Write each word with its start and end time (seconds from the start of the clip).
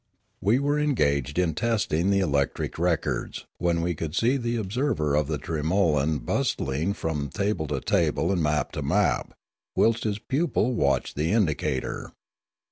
We 0.41 0.57
were 0.57 0.79
engaged 0.79 1.37
in 1.37 1.53
testing 1.53 2.09
the 2.09 2.21
electric 2.21 2.79
records, 2.79 3.45
when 3.59 3.81
we 3.83 3.93
could 3.93 4.15
see 4.15 4.35
the 4.35 4.55
observer 4.55 5.13
of 5.13 5.27
the 5.27 5.37
tremolan 5.37 6.17
bustling 6.17 6.93
from 6.93 7.29
table 7.29 7.67
to 7.67 7.79
table 7.81 8.31
and 8.31 8.41
map 8.41 8.71
to 8.71 8.81
map, 8.81 9.35
whilst 9.75 10.03
his 10.05 10.17
pupil 10.17 10.73
watched 10.73 11.15
the 11.15 11.31
indicator. 11.31 12.13